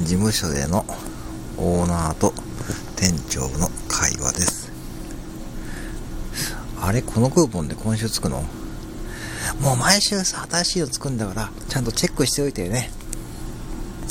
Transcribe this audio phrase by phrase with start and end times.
[0.00, 0.84] 事務所での
[1.56, 2.32] オーナーと
[2.96, 4.72] 店長の会話です。
[6.80, 8.44] あれこのクーポンで今週つくの？
[9.60, 12.90] もう毎週さ、新しいのつくんだから、ちゃんとチェックしておいてね。